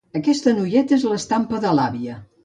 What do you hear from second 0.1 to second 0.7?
Aquesta